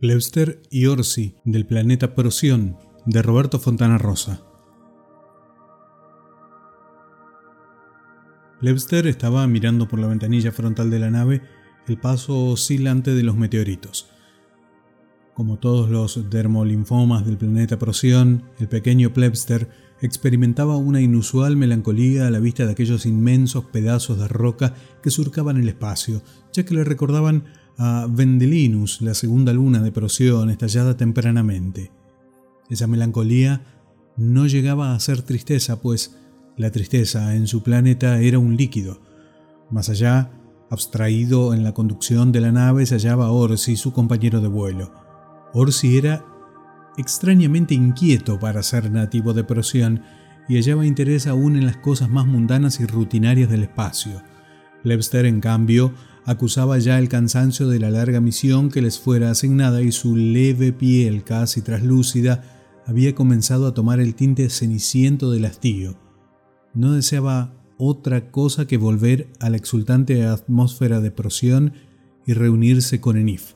[0.00, 4.40] Plebster y Orsi del planeta Procyon de Roberto Fontana Rosa.
[8.60, 11.42] Plebster estaba mirando por la ventanilla frontal de la nave
[11.86, 14.08] el paso oscilante de los meteoritos.
[15.34, 19.68] Como todos los dermolinfomas del planeta Procyon, el pequeño Plebster
[20.00, 24.72] experimentaba una inusual melancolía a la vista de aquellos inmensos pedazos de roca
[25.02, 26.22] que surcaban el espacio,
[26.54, 27.44] ya que le recordaban
[27.82, 31.90] a Vendelinus, la segunda luna de Procyon estallada tempranamente.
[32.68, 33.62] Esa melancolía
[34.18, 36.18] no llegaba a ser tristeza, pues
[36.58, 39.00] la tristeza en su planeta era un líquido.
[39.70, 40.30] Más allá,
[40.68, 44.92] abstraído en la conducción de la nave, se hallaba Orsi, su compañero de vuelo.
[45.54, 46.22] Orsi era
[46.98, 50.02] extrañamente inquieto para ser nativo de Procyon
[50.50, 54.22] y hallaba interés aún en las cosas más mundanas y rutinarias del espacio.
[54.82, 55.94] Lebster, en cambio,
[56.30, 60.72] acusaba ya el cansancio de la larga misión que les fuera asignada y su leve
[60.72, 62.44] piel casi traslúcida
[62.86, 65.98] había comenzado a tomar el tinte ceniciento del hastío.
[66.72, 71.72] No deseaba otra cosa que volver a la exultante atmósfera de Procyon
[72.24, 73.54] y reunirse con Enif.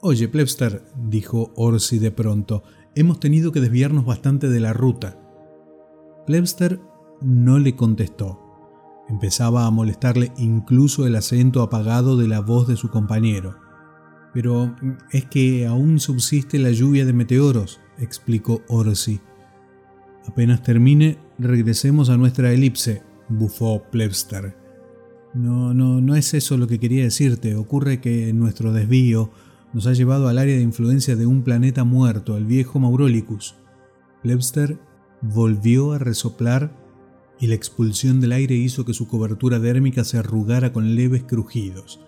[0.00, 2.62] Oye, Plebster, dijo Orsi de pronto,
[2.94, 5.18] hemos tenido que desviarnos bastante de la ruta.
[6.26, 6.80] Plebster
[7.20, 8.41] no le contestó.
[9.12, 13.56] Empezaba a molestarle incluso el acento apagado de la voz de su compañero.
[14.32, 14.74] Pero
[15.10, 19.20] es que aún subsiste la lluvia de meteoros, explicó Orsi.
[20.26, 24.56] Apenas termine, regresemos a nuestra elipse, bufó Plebster.
[25.34, 27.54] No, no, no es eso lo que quería decirte.
[27.54, 29.30] Ocurre que nuestro desvío
[29.74, 33.56] nos ha llevado al área de influencia de un planeta muerto, el viejo Maurolicus.
[34.22, 34.78] Plebster
[35.20, 36.81] volvió a resoplar
[37.42, 41.98] y la expulsión del aire hizo que su cobertura dérmica se arrugara con leves crujidos.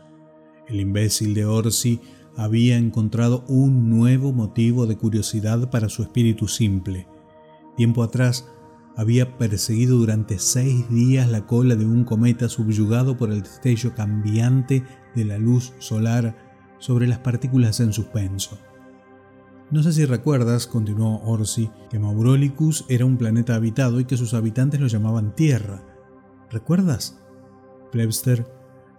[0.69, 2.01] El imbécil de Orsi
[2.37, 7.09] había encontrado un nuevo motivo de curiosidad para su espíritu simple.
[7.77, 8.49] Tiempo atrás
[8.97, 14.85] había perseguido durante seis días la cola de un cometa subyugado por el destello cambiante
[15.17, 16.37] de la luz solar
[16.79, 18.61] sobre las partículas en suspenso.
[19.75, 24.33] No sé si recuerdas, continuó Orsi, que Maurolicus era un planeta habitado y que sus
[24.33, 25.85] habitantes lo llamaban Tierra.
[26.49, 27.19] ¿Recuerdas?
[27.91, 28.47] Plebster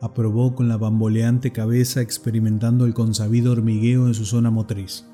[0.01, 5.05] aprobó con la bamboleante cabeza experimentando el consabido hormigueo en su zona motriz.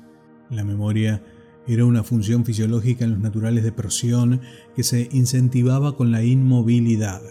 [0.50, 1.22] La memoria
[1.68, 4.40] era una función fisiológica en los naturales de Procyon
[4.74, 7.22] que se incentivaba con la inmovilidad.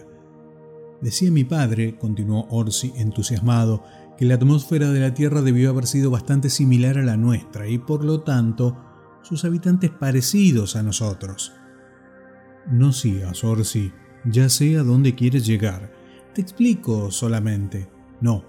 [1.02, 3.84] Decía mi padre, continuó Orsi entusiasmado,
[4.16, 7.78] que la atmósfera de la Tierra debió haber sido bastante similar a la nuestra y
[7.78, 8.76] por lo tanto
[9.22, 11.52] sus habitantes parecidos a nosotros.
[12.70, 13.92] No sigas, Orsi,
[14.24, 15.92] ya sé a dónde quieres llegar.
[16.34, 17.88] Te explico solamente.
[18.20, 18.44] No,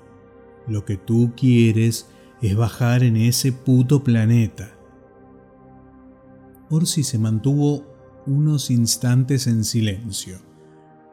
[0.68, 2.08] lo que tú quieres
[2.42, 4.72] es bajar en ese puto planeta.
[6.70, 7.86] Orsi se mantuvo
[8.26, 10.40] unos instantes en silencio.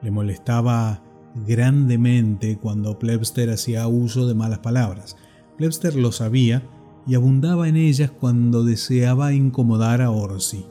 [0.02, 1.02] Le molestaba
[1.34, 5.16] grandemente cuando Plebster hacía uso de malas palabras.
[5.56, 6.62] Plebster lo sabía
[7.06, 10.66] y abundaba en ellas cuando deseaba incomodar a Orsi.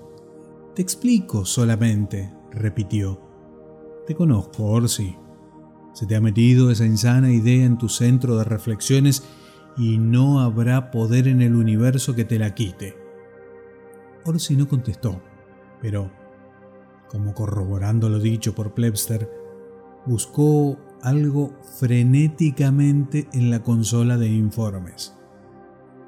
[0.75, 3.21] Te explico solamente, repitió.
[4.07, 5.15] Te conozco, Orsi.
[5.93, 9.23] Se te ha metido esa insana idea en tu centro de reflexiones
[9.77, 12.95] y no habrá poder en el universo que te la quite.
[14.25, 15.21] Orsi no contestó,
[15.81, 16.11] pero,
[17.09, 19.38] como corroborando lo dicho por Plebster,
[20.05, 25.15] buscó algo frenéticamente en la consola de informes.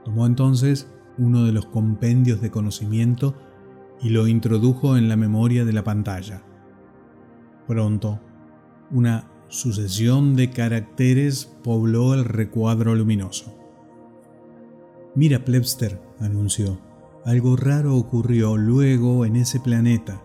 [0.03, 0.87] Tomó entonces
[1.17, 3.35] uno de los compendios de conocimiento
[4.01, 6.41] y lo introdujo en la memoria de la pantalla.
[7.67, 8.19] Pronto,
[8.89, 13.55] una sucesión de caracteres pobló el recuadro luminoso.
[15.13, 16.79] Mira, Plebster, anunció,
[17.25, 20.23] algo raro ocurrió luego en ese planeta.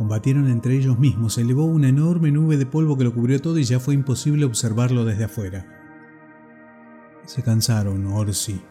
[0.00, 3.58] Combatieron entre ellos mismos, se elevó una enorme nube de polvo que lo cubrió todo
[3.58, 5.66] y ya fue imposible observarlo desde afuera.
[7.26, 8.62] Se cansaron, Orsi.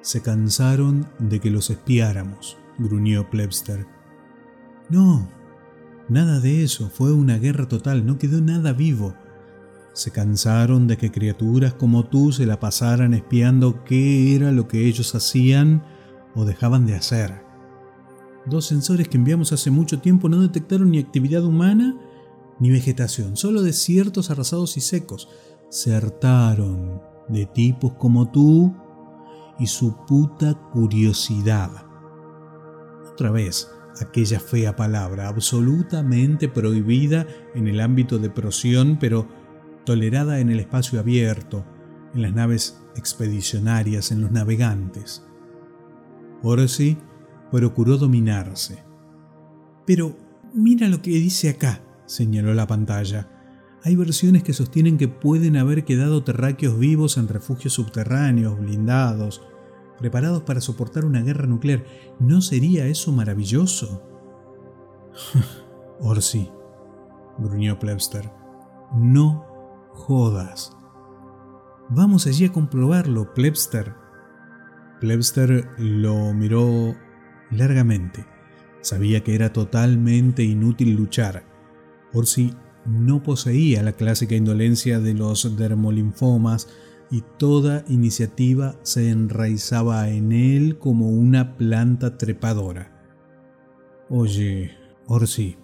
[0.00, 3.86] Se cansaron de que los espiáramos, gruñó Plebster.
[4.88, 5.28] No,
[6.08, 9.12] nada de eso, fue una guerra total, no quedó nada vivo.
[9.92, 14.86] Se cansaron de que criaturas como tú se la pasaran espiando qué era lo que
[14.86, 15.84] ellos hacían
[16.34, 17.51] o dejaban de hacer.
[18.46, 21.96] Dos sensores que enviamos hace mucho tiempo no detectaron ni actividad humana
[22.58, 25.28] ni vegetación, solo desiertos arrasados y secos.
[25.68, 28.74] Se hartaron de tipos como tú
[29.58, 31.70] y su puta curiosidad.
[33.12, 39.28] Otra vez, aquella fea palabra, absolutamente prohibida en el ámbito de prosión, pero
[39.84, 41.64] tolerada en el espacio abierto,
[42.14, 45.24] en las naves expedicionarias, en los navegantes.
[46.42, 46.98] Orsi
[47.52, 48.82] procuró dominarse.
[49.86, 50.16] Pero
[50.54, 53.28] mira lo que dice acá, señaló la pantalla.
[53.84, 59.42] Hay versiones que sostienen que pueden haber quedado terráqueos vivos en refugios subterráneos, blindados,
[59.98, 61.84] preparados para soportar una guerra nuclear.
[62.18, 64.02] ¿No sería eso maravilloso?
[66.00, 66.48] Orsi,
[67.38, 68.30] gruñó Plebster,
[68.96, 69.44] no
[69.90, 70.74] jodas.
[71.90, 73.94] Vamos allí a comprobarlo, Plebster.
[75.00, 76.94] Plebster lo miró
[77.52, 78.24] largamente.
[78.80, 81.44] Sabía que era totalmente inútil luchar.
[82.12, 82.52] Orsi
[82.84, 86.68] no poseía la clásica indolencia de los dermolinfomas
[87.10, 92.90] y toda iniciativa se enraizaba en él como una planta trepadora.
[94.08, 94.72] Oye,
[95.06, 95.56] Orsi,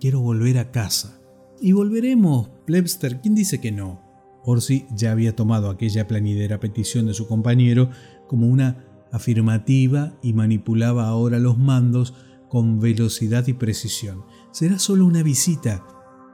[0.00, 1.20] quiero volver a casa.
[1.60, 4.02] Y volveremos, Plebster, ¿quién dice que no?
[4.44, 7.90] Orsi ya había tomado aquella planidera petición de su compañero
[8.28, 12.14] como una afirmativa y manipulaba ahora los mandos
[12.48, 14.24] con velocidad y precisión.
[14.52, 15.84] Será solo una visita.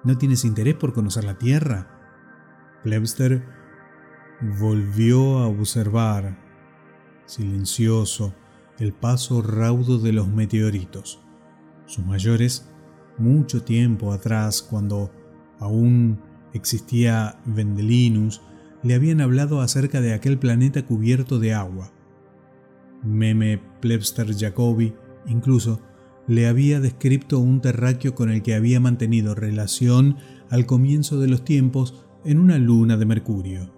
[0.04, 1.90] ¿No tienes interés por conocer la Tierra?
[2.82, 3.44] Plebster
[4.60, 6.38] volvió a observar,
[7.26, 8.34] silencioso,
[8.78, 11.20] el paso raudo de los meteoritos.
[11.86, 12.68] Sus mayores,
[13.18, 15.10] mucho tiempo atrás, cuando
[15.58, 16.20] aún
[16.52, 18.42] existía Vendelinus,
[18.82, 21.90] le habían hablado acerca de aquel planeta cubierto de agua.
[23.04, 24.94] Meme Plebster Jacobi
[25.26, 25.80] incluso
[26.26, 30.16] le había descrito un terráqueo con el que había mantenido relación
[30.50, 33.70] al comienzo de los tiempos en una luna de Mercurio.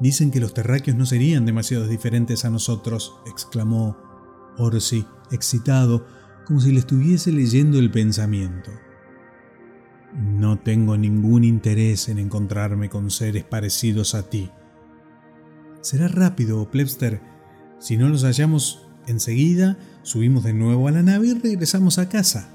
[0.00, 3.96] Dicen que los terráqueos no serían demasiado diferentes a nosotros, exclamó
[4.58, 6.04] Orsi, excitado,
[6.44, 8.70] como si le estuviese leyendo el pensamiento.
[10.14, 14.50] No tengo ningún interés en encontrarme con seres parecidos a ti.
[15.80, 17.20] Será rápido, Plebster.
[17.84, 22.48] Si no los hallamos enseguida, subimos de nuevo a la nave y regresamos a casa.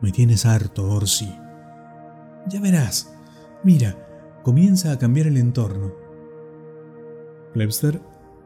[0.00, 1.30] Me tienes harto, Orsi.
[2.48, 3.12] Ya verás.
[3.62, 5.92] Mira, comienza a cambiar el entorno.
[7.52, 8.00] Plebster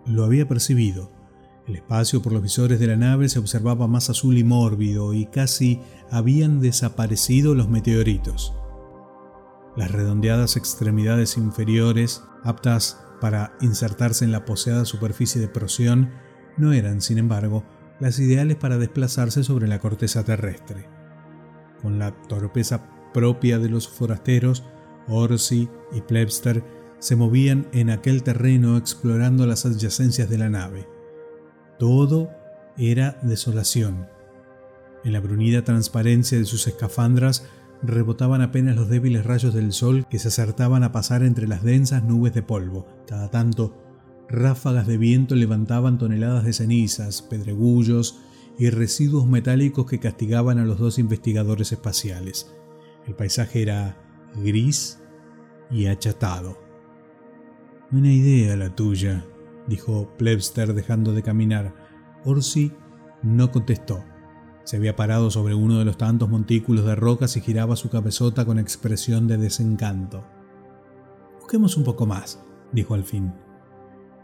[0.06, 1.12] lo había percibido.
[1.68, 5.26] El espacio por los visores de la nave se observaba más azul y mórbido y
[5.26, 5.78] casi
[6.10, 8.56] habían desaparecido los meteoritos.
[9.76, 16.10] Las redondeadas extremidades inferiores, aptas para insertarse en la poseada superficie de prosión,
[16.56, 17.62] no eran, sin embargo,
[18.00, 20.88] las ideales para desplazarse sobre la corteza terrestre.
[21.80, 22.82] Con la torpeza
[23.14, 24.64] propia de los forasteros,
[25.06, 26.64] Orsi y Plebster
[26.98, 30.88] se movían en aquel terreno explorando las adyacencias de la nave.
[31.78, 32.28] Todo
[32.76, 34.08] era desolación.
[35.04, 37.46] En la brunida transparencia de sus escafandras
[37.82, 42.04] rebotaban apenas los débiles rayos del sol que se acertaban a pasar entre las densas
[42.04, 42.86] nubes de polvo.
[43.06, 43.82] Cada tanto
[44.32, 48.18] Ráfagas de viento levantaban toneladas de cenizas, pedregullos
[48.58, 52.50] y residuos metálicos que castigaban a los dos investigadores espaciales.
[53.06, 53.98] El paisaje era
[54.42, 55.02] gris
[55.70, 56.58] y achatado.
[57.90, 59.22] Buena idea la tuya,
[59.68, 61.74] dijo Plebster dejando de caminar.
[62.24, 62.72] Orsi
[63.22, 64.02] no contestó.
[64.64, 68.44] Se había parado sobre uno de los tantos montículos de rocas y giraba su cabezota
[68.44, 70.24] con expresión de desencanto.
[71.40, 72.40] Busquemos un poco más,
[72.72, 73.32] dijo al fin.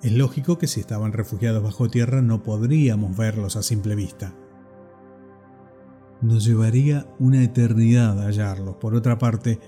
[0.02, 4.34] Es lógico que si estaban refugiados bajo tierra no podríamos verlos a simple vista.
[6.20, 8.76] Nos llevaría una eternidad hallarlos.
[8.76, 9.58] Por otra parte,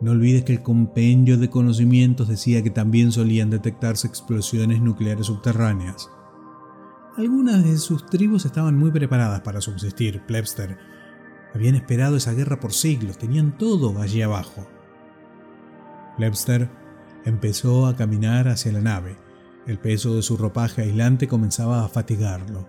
[0.00, 6.08] no olvides que el compendio de conocimientos decía que también solían detectarse explosiones nucleares subterráneas.
[7.18, 10.78] Algunas de sus tribus estaban muy preparadas para subsistir, Plebster.
[11.52, 14.68] Habían esperado esa guerra por siglos, tenían todo allí abajo.
[16.16, 16.70] Plebster
[17.24, 19.16] empezó a caminar hacia la nave.
[19.66, 22.68] El peso de su ropaje aislante comenzaba a fatigarlo.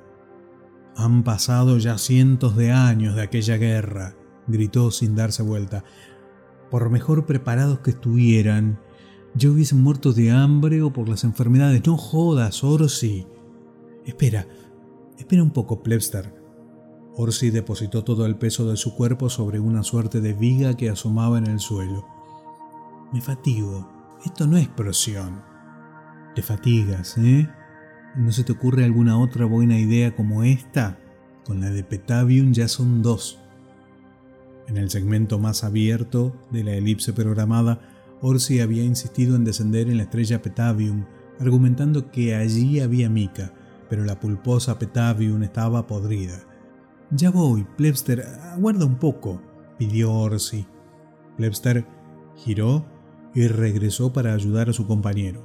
[0.95, 4.15] Han pasado ya cientos de años de aquella guerra,
[4.47, 5.83] gritó sin darse vuelta.
[6.71, 8.79] Por mejor preparados que estuvieran,
[9.35, 11.85] ya hubiesen muerto de hambre o por las enfermedades.
[11.85, 13.27] No jodas, Orsi.
[14.05, 14.47] Espera,
[15.17, 16.33] espera un poco, Plebster.
[17.15, 21.37] Orsi depositó todo el peso de su cuerpo sobre una suerte de viga que asomaba
[21.37, 22.07] en el suelo.
[23.11, 23.89] Me fatigo.
[24.25, 25.41] Esto no es prosión.
[26.35, 27.49] Te fatigas, ¿eh?
[28.15, 30.97] ¿No se te ocurre alguna otra buena idea como esta?
[31.45, 33.39] Con la de Petavium ya son dos.
[34.67, 37.81] En el segmento más abierto de la elipse programada,
[38.21, 41.05] Orsi había insistido en descender en la estrella Petavium,
[41.39, 43.53] argumentando que allí había mica,
[43.89, 46.39] pero la pulposa Petavium estaba podrida.
[47.11, 49.41] Ya voy, Plebster, aguarda un poco,
[49.77, 50.67] pidió Orsi.
[51.37, 51.85] Plebster
[52.35, 52.85] giró
[53.33, 55.43] y regresó para ayudar a su compañero.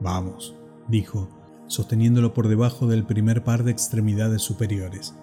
[0.00, 0.56] Vamos,
[0.88, 1.28] dijo,
[1.66, 5.14] sosteniéndolo por debajo del primer par de extremidades superiores.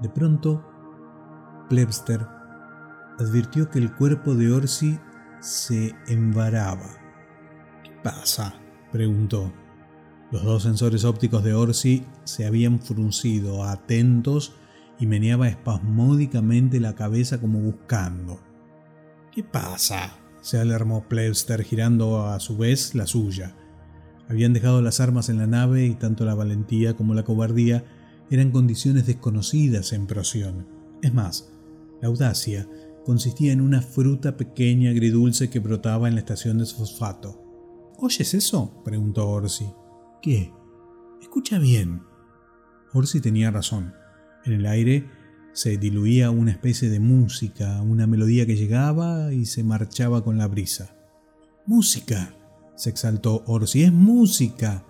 [0.00, 0.64] De pronto,
[1.68, 2.26] Plebster
[3.18, 4.98] advirtió que el cuerpo de Orsi
[5.40, 6.96] se embaraba.
[7.84, 8.54] ¿Qué pasa?
[8.90, 9.52] preguntó.
[10.30, 14.54] Los dos sensores ópticos de Orsi se habían fruncido, atentos,
[15.00, 18.40] y meneaba espasmódicamente la cabeza como buscando.
[19.32, 20.16] ¿Qué pasa?
[20.42, 23.56] se alarmó Plebster girando a su vez la suya.
[24.28, 27.84] Habían dejado las armas en la nave y tanto la valentía como la cobardía
[28.30, 30.66] eran condiciones desconocidas en Prosión.
[31.02, 31.50] Es más,
[32.00, 32.68] la audacia
[33.04, 37.44] consistía en una fruta pequeña agridulce que brotaba en la estación de fosfato.
[37.98, 38.82] ¿Oyes eso?
[38.84, 39.66] preguntó Orsi.
[40.22, 40.52] ¿Qué?
[41.20, 42.02] Escucha bien.
[42.92, 43.94] Orsi tenía razón.
[44.44, 45.08] En el aire
[45.52, 50.46] se diluía una especie de música, una melodía que llegaba y se marchaba con la
[50.46, 50.96] brisa.
[51.66, 52.34] ¡Música!
[52.76, 53.82] se exaltó Orsi.
[53.82, 54.84] ¡Es música!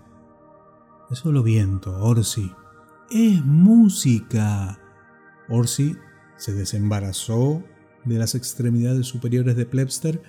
[1.11, 2.53] Es solo viento, Orsi.
[3.11, 4.79] ¡Es música!
[5.49, 5.97] Orsi
[6.37, 7.65] se desembarazó
[8.05, 10.23] de las extremidades superiores de Plebster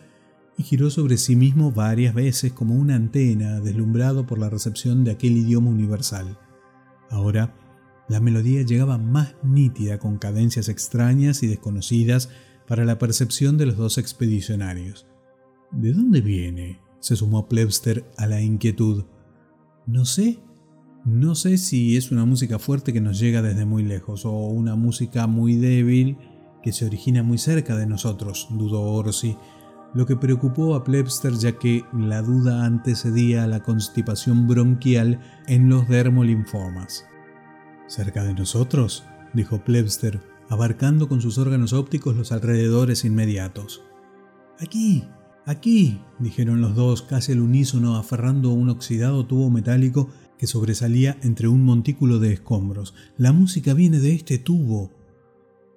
[0.57, 5.11] y giró sobre sí mismo varias veces como una antena deslumbrado por la recepción de
[5.11, 6.37] aquel idioma universal.
[7.09, 7.55] Ahora
[8.07, 12.29] la melodía llegaba más nítida con cadencias extrañas y desconocidas
[12.67, 15.07] para la percepción de los dos expedicionarios.
[15.71, 16.79] ¿De dónde viene?
[16.99, 19.05] se sumó Plebster a la inquietud.
[19.87, 20.39] No sé.
[21.03, 24.75] No sé si es una música fuerte que nos llega desde muy lejos o una
[24.75, 26.17] música muy débil
[26.61, 29.35] que se origina muy cerca de nosotros, dudó Orsi,
[29.93, 35.69] lo que preocupó a Plebster ya que la duda antecedía a la constipación bronquial en
[35.69, 37.05] los dermolinfomas.
[37.87, 43.83] Cerca de nosotros, dijo Plebster, abarcando con sus órganos ópticos los alrededores inmediatos.
[44.59, 45.05] Aquí,
[45.45, 51.47] aquí, dijeron los dos casi al unísono, aferrando un oxidado tubo metálico que sobresalía entre
[51.47, 52.93] un montículo de escombros.
[53.17, 54.91] La música viene de este tubo.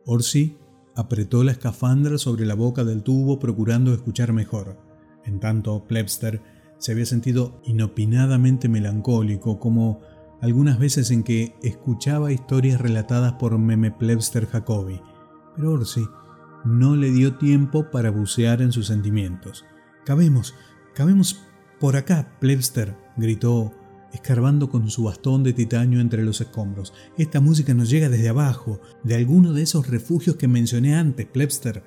[0.06, 0.56] Orsi
[0.96, 4.78] apretó la escafandra sobre la boca del tubo procurando escuchar mejor.
[5.24, 6.40] En tanto, Plebster
[6.78, 10.00] se había sentido inopinadamente melancólico, como
[10.40, 15.00] algunas veces en que escuchaba historias relatadas por Meme Plebster Jacobi,
[15.56, 16.06] pero Orsi
[16.64, 19.64] no le dio tiempo para bucear en sus sentimientos.
[20.04, 20.54] Cabemos,
[20.94, 21.40] cabemos
[21.80, 23.72] por acá, Plebster, gritó,
[24.14, 26.94] escarbando con su bastón de titanio entre los escombros.
[27.18, 31.82] Esta música nos llega desde abajo, de alguno de esos refugios que mencioné antes, Plebster.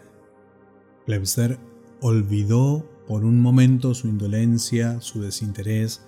[1.06, 1.58] Plebster
[2.02, 6.02] olvidó por un momento su indolencia, su desinterés,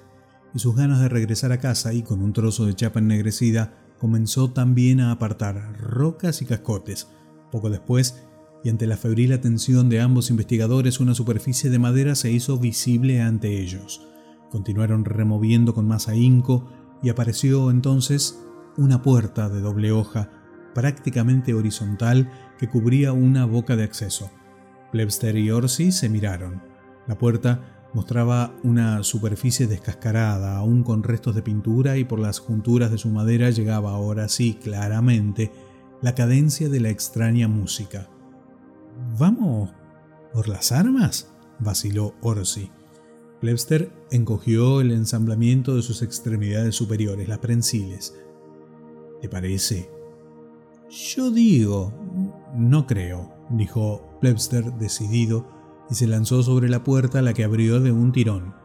[0.54, 4.52] y sus ganas de regresar a casa y con un trozo de chapa ennegrecida comenzó
[4.52, 7.08] también a apartar rocas y cascotes.
[7.52, 8.24] Poco después,
[8.64, 13.22] y ante la febril atención de ambos investigadores, una superficie de madera se hizo visible
[13.22, 14.02] ante ellos.
[14.52, 16.68] Continuaron removiendo con más ahínco
[17.02, 18.44] y apareció entonces
[18.78, 20.30] una puerta de doble hoja,
[20.74, 24.30] prácticamente horizontal, que cubría una boca de acceso.
[24.92, 26.62] Plebster y Orsi se miraron.
[27.08, 32.92] La puerta Mostraba una superficie descascarada, aún con restos de pintura, y por las junturas
[32.92, 35.52] de su madera llegaba ahora sí claramente
[36.02, 38.08] la cadencia de la extraña música.
[39.18, 39.72] ¿Vamos
[40.34, 41.34] por las armas?
[41.58, 42.72] vaciló Orsi.
[43.42, 48.16] Plebster encogió el ensamblamiento de sus extremidades superiores, las prensiles.
[49.22, 49.90] ¿Te parece?
[50.90, 51.94] Yo digo,
[52.56, 55.48] no creo, dijo Plebster decidido
[55.90, 58.56] y se lanzó sobre la puerta la que abrió de un tirón.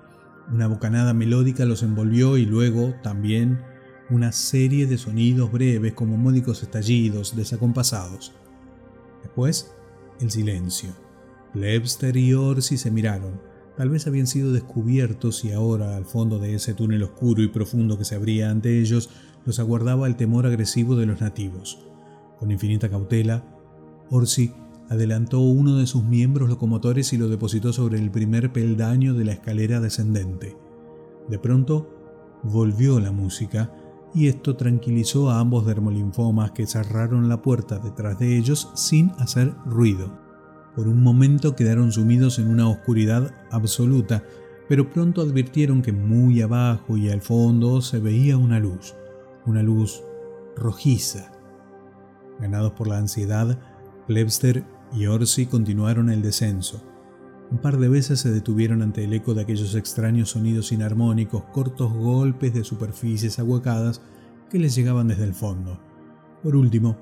[0.52, 3.62] Una bocanada melódica los envolvió y luego también
[4.10, 8.32] una serie de sonidos breves como módicos estallidos desacompasados.
[9.22, 9.74] Después,
[10.20, 10.90] el silencio.
[11.52, 13.40] Plebster y Orsi se miraron.
[13.76, 17.98] Tal vez habían sido descubiertos y ahora, al fondo de ese túnel oscuro y profundo
[17.98, 19.10] que se abría ante ellos,
[19.44, 21.80] los aguardaba el temor agresivo de los nativos.
[22.38, 23.42] Con infinita cautela,
[24.10, 24.52] Orsi
[24.88, 29.32] adelantó uno de sus miembros locomotores y lo depositó sobre el primer peldaño de la
[29.32, 30.56] escalera descendente.
[31.28, 31.90] De pronto,
[32.44, 33.72] volvió la música
[34.14, 39.52] y esto tranquilizó a ambos dermolinfomas que cerraron la puerta detrás de ellos sin hacer
[39.66, 40.23] ruido.
[40.74, 44.24] Por un momento quedaron sumidos en una oscuridad absoluta,
[44.68, 48.94] pero pronto advirtieron que muy abajo y al fondo se veía una luz,
[49.46, 50.02] una luz
[50.56, 51.30] rojiza.
[52.40, 53.58] Ganados por la ansiedad,
[54.06, 56.82] Plebster y Orsi continuaron el descenso.
[57.50, 61.92] Un par de veces se detuvieron ante el eco de aquellos extraños sonidos inarmónicos, cortos
[61.92, 64.00] golpes de superficies ahuecadas
[64.50, 65.78] que les llegaban desde el fondo.
[66.42, 66.96] Por último,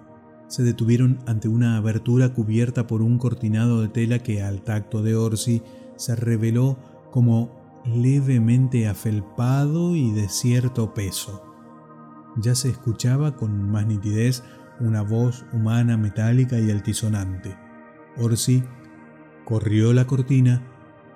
[0.52, 5.16] se detuvieron ante una abertura cubierta por un cortinado de tela que al tacto de
[5.16, 5.62] Orsi
[5.96, 6.76] se reveló
[7.10, 7.50] como
[7.86, 11.42] levemente afelpado y de cierto peso.
[12.36, 14.42] Ya se escuchaba con más nitidez
[14.78, 17.56] una voz humana metálica y altisonante.
[18.18, 18.62] Orsi
[19.46, 20.68] corrió la cortina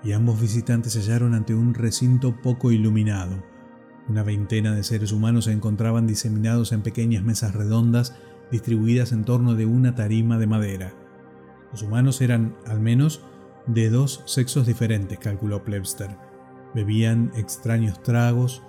[0.03, 3.45] y ambos visitantes se hallaron ante un recinto poco iluminado.
[4.09, 8.15] Una veintena de seres humanos se encontraban diseminados en pequeñas mesas redondas
[8.51, 10.95] distribuidas en torno de una tarima de madera.
[11.73, 13.23] Los humanos eran, al menos,
[13.67, 16.17] de dos sexos diferentes, calculó Plebster.
[16.75, 18.63] Bebían extraños tragos,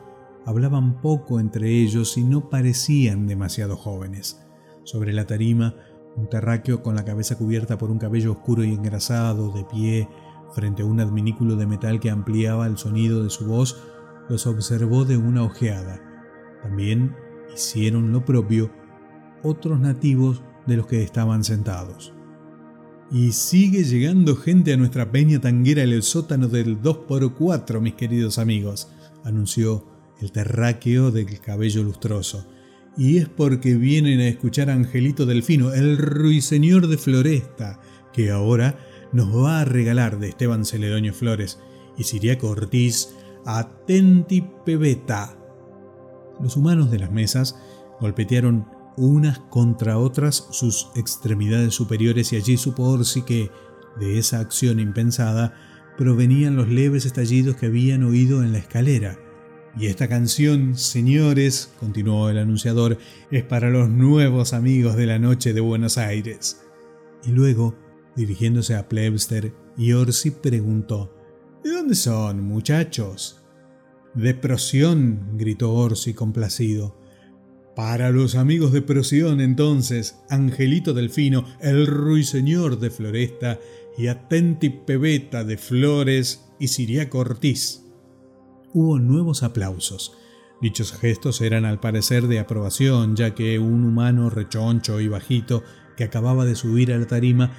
[0.45, 4.43] hablaban poco entre ellos y no parecían demasiado jóvenes.
[4.83, 5.75] Sobre la tarima,
[6.15, 10.09] un terráqueo con la cabeza cubierta por un cabello oscuro y engrasado, de pie,
[10.53, 13.83] frente a un adminículo de metal que ampliaba el sonido de su voz,
[14.29, 16.01] los observó de una ojeada.
[16.63, 17.15] También
[17.53, 18.71] hicieron lo propio
[19.43, 22.13] otros nativos de los que estaban sentados.
[23.11, 28.37] Y sigue llegando gente a nuestra peña tanguera en el sótano del 2x4, mis queridos
[28.37, 28.89] amigos,
[29.23, 29.85] anunció
[30.19, 32.45] el terráqueo del cabello lustroso.
[32.97, 37.79] Y es porque vienen a escuchar a Angelito Delfino, el ruiseñor de Floresta,
[38.11, 38.77] que ahora
[39.13, 41.59] nos va a regalar de Esteban Celedonio Flores
[41.97, 43.09] y Siriaco Ortiz
[43.45, 45.37] Atenti Pebeta.
[46.41, 47.55] Los humanos de las mesas
[48.01, 53.51] golpetearon unas contra otras sus extremidades superiores y allí supo Orsi que,
[53.99, 55.53] de esa acción impensada,
[55.97, 59.17] provenían los leves estallidos que habían oído en la escalera.
[59.79, 62.97] Y esta canción, señores, continuó el anunciador,
[63.29, 66.61] es para los nuevos amigos de la noche de Buenos Aires.
[67.23, 67.75] Y luego,
[68.15, 71.13] dirigiéndose a Plebster, y Orsi preguntó,
[71.63, 73.43] ¿De dónde son, muchachos?
[74.15, 76.95] De Prosión, gritó Orsi complacido.
[77.77, 83.59] Para los amigos de Procyon entonces, Angelito Delfino, el ruiseñor de Floresta
[83.99, 87.83] y Atenti Pebeta de Flores y Siriaco Ortiz.
[88.73, 90.17] Hubo nuevos aplausos.
[90.59, 95.61] Dichos gestos eran al parecer de aprobación, ya que un humano rechoncho y bajito
[95.95, 97.53] que acababa de subir a la tarima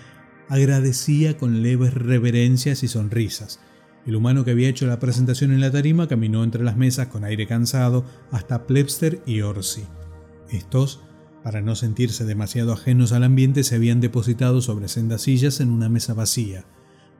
[0.48, 3.60] agradecía con leves reverencias y sonrisas.
[4.04, 7.22] El humano que había hecho la presentación en la tarima caminó entre las mesas con
[7.22, 9.84] aire cansado hasta Plebster y Orsi.
[10.50, 11.00] Estos,
[11.42, 15.88] para no sentirse demasiado ajenos al ambiente, se habían depositado sobre sendas sillas en una
[15.88, 16.64] mesa vacía.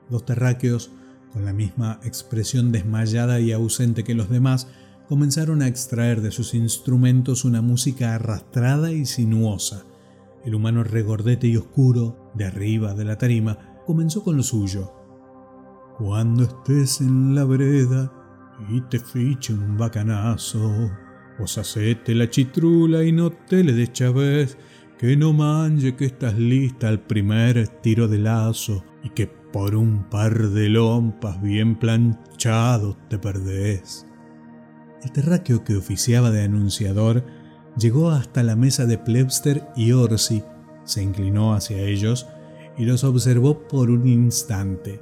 [0.09, 0.91] Dos terráqueos,
[1.33, 4.67] con la misma expresión desmayada y ausente que los demás,
[5.07, 9.85] comenzaron a extraer de sus instrumentos una música arrastrada y sinuosa.
[10.45, 14.93] El humano regordete y oscuro, de arriba de la tarima, comenzó con lo suyo.
[15.97, 18.13] Cuando estés en la vereda
[18.69, 20.91] y te fiche un bacanazo,
[21.39, 24.57] Vos hacete la chitrula y no te le des chavez,
[24.97, 30.09] que no manje que estás lista al primer tiro de lazo y que por un
[30.09, 34.05] par de lompas bien planchados te perdés.
[35.01, 37.25] El terráqueo que oficiaba de anunciador
[37.77, 40.43] llegó hasta la mesa de Plebster y Orsi,
[40.83, 42.27] se inclinó hacia ellos
[42.77, 45.01] y los observó por un instante.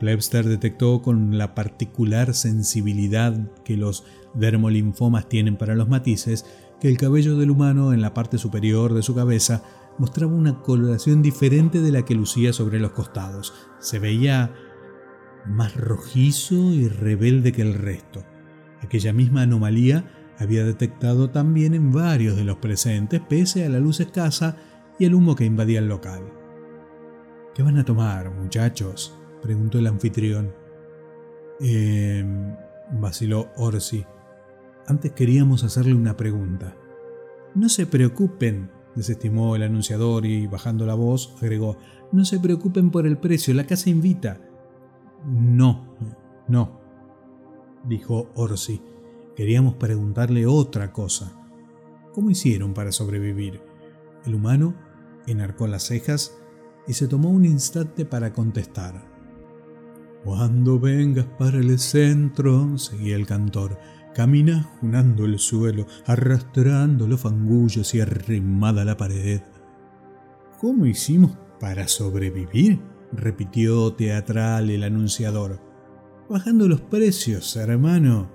[0.00, 6.46] Plebster detectó con la particular sensibilidad que los dermolinfomas tienen para los matices
[6.80, 9.62] que el cabello del humano en la parte superior de su cabeza
[9.98, 13.52] mostraba una coloración diferente de la que lucía sobre los costados.
[13.78, 14.54] Se veía
[15.46, 18.24] más rojizo y rebelde que el resto.
[18.80, 24.00] Aquella misma anomalía había detectado también en varios de los presentes, pese a la luz
[24.00, 24.56] escasa
[24.98, 26.22] y el humo que invadía el local.
[27.54, 29.19] ¿Qué van a tomar, muchachos?
[29.42, 30.52] Preguntó el anfitrión.
[31.60, 32.24] Eh,
[32.92, 34.04] vaciló Orsi.
[34.86, 36.76] Antes queríamos hacerle una pregunta.
[37.54, 41.76] No se preocupen, desestimó el anunciador y bajando la voz agregó,
[42.12, 44.40] no se preocupen por el precio, la casa invita.
[45.24, 45.96] No,
[46.48, 46.80] no,
[47.84, 48.82] dijo Orsi.
[49.36, 51.32] Queríamos preguntarle otra cosa.
[52.12, 53.62] ¿Cómo hicieron para sobrevivir?
[54.26, 54.74] El humano
[55.26, 56.36] enarcó las cejas
[56.86, 59.09] y se tomó un instante para contestar.
[60.24, 63.78] Cuando vengas para el centro, seguía el cantor,
[64.14, 69.40] camina junando el suelo, arrastrando los fangullos y arrimada la pared.
[70.60, 72.80] ¿Cómo hicimos para sobrevivir?
[73.12, 75.60] repitió teatral el anunciador.
[76.28, 78.30] Bajando los precios, hermano,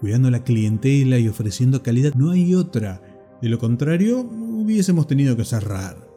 [0.00, 3.00] cuidando la clientela y ofreciendo calidad, no hay otra.
[3.40, 6.08] De lo contrario, hubiésemos tenido que cerrar.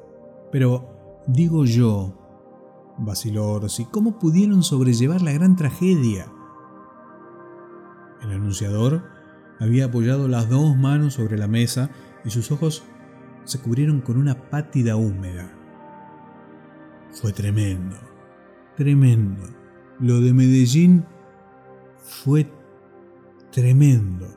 [0.52, 2.21] Pero, digo yo,
[2.98, 3.86] vaciló Orsi.
[3.86, 6.32] ¿Cómo pudieron sobrellevar la gran tragedia?
[8.22, 9.04] El anunciador
[9.60, 11.90] había apoyado las dos manos sobre la mesa
[12.24, 12.84] y sus ojos
[13.44, 15.52] se cubrieron con una pátida húmeda.
[17.12, 17.98] Fue tremendo,
[18.76, 19.44] tremendo.
[20.00, 21.06] Lo de Medellín
[22.04, 22.52] Fue
[23.52, 24.28] tremendo.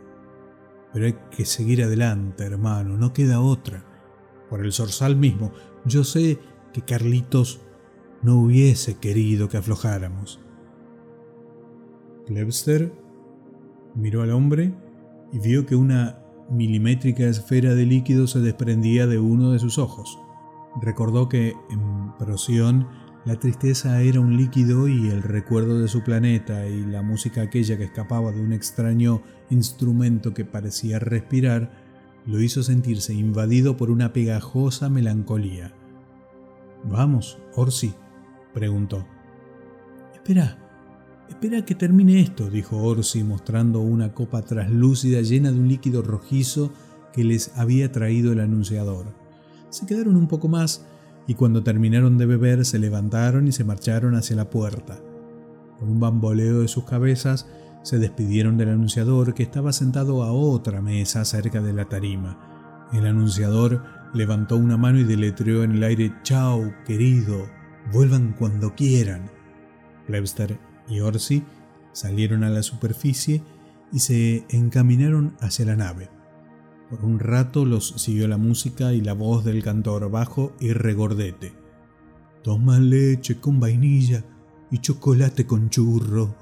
[0.93, 3.85] Pero hay que seguir adelante, hermano, no queda otra.
[4.51, 5.53] Por el zorzal mismo,
[5.85, 6.39] yo sé
[6.73, 7.64] que Carlitos
[8.25, 10.41] no hubiese querido que aflojáramos.
[12.27, 12.91] Klebster
[13.95, 14.73] miró al hombre
[15.31, 16.19] y vio que una
[16.51, 20.19] milimétrica esfera de líquido se desprendía de uno de sus ojos.
[20.81, 22.89] Recordó que en Procyon
[23.27, 27.77] la tristeza era un líquido y el recuerdo de su planeta y la música aquella
[27.77, 31.85] que escapaba de un extraño instrumento que parecía respirar
[32.27, 35.75] lo hizo sentirse invadido por una pegajosa melancolía.
[36.85, 37.95] Vamos, Orsi,
[38.55, 39.07] preguntó.
[40.15, 40.57] Espera,
[41.29, 46.73] espera que termine esto, dijo Orsi mostrando una copa traslúcida llena de un líquido rojizo
[47.13, 49.07] que les había traído el anunciador.
[49.69, 50.87] Se quedaron un poco más
[51.27, 54.99] y cuando terminaron de beber se levantaron y se marcharon hacia la puerta.
[55.79, 57.47] Con un bamboleo de sus cabezas
[57.83, 62.89] se despidieron del anunciador que estaba sentado a otra mesa cerca de la tarima.
[62.93, 63.83] El anunciador
[64.15, 67.47] levantó una mano y deletreó en el aire Chao, querido,
[67.93, 69.31] vuelvan cuando quieran.
[70.09, 71.43] Webster y Orsi
[71.93, 73.43] salieron a la superficie
[73.93, 76.09] y se encaminaron hacia la nave.
[76.91, 81.53] Por un rato los siguió la música y la voz del cantor bajo y regordete.
[82.43, 84.25] Toma leche con vainilla
[84.71, 86.35] y chocolate con churro,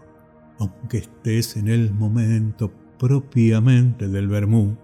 [0.59, 4.77] aunque estés en el momento propiamente del vermú.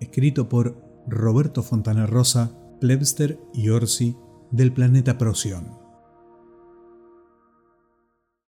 [0.00, 4.16] Escrito por Roberto Fontana Rosa, Plebster y Orsi
[4.50, 5.77] del planeta Procyon.